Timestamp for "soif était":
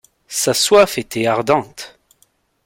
0.55-1.27